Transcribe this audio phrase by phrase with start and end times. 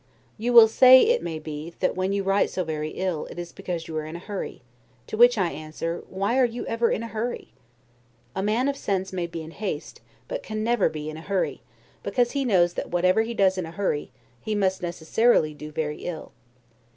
[0.39, 3.51] You will say, it may be, that when you write so very ill, it is
[3.51, 4.63] because you are in a hurry,
[5.05, 7.53] to which I answer, Why are you ever in a hurry?
[8.35, 11.61] A man of sense may be in haste, but can never be in a hurry,
[12.01, 15.99] because he knows that whatever he does in a hurry, he must necessarily do very
[16.01, 16.31] ill.